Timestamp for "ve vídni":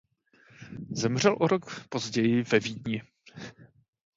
2.43-3.03